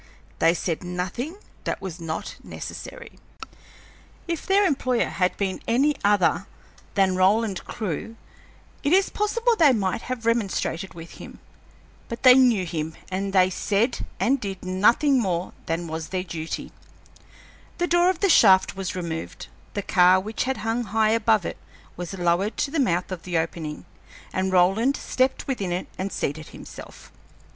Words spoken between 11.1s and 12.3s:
him. But